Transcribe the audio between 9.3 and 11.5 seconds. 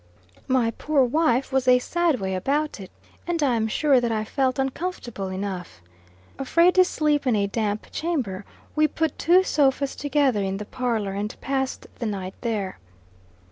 sofas together in the parlor, and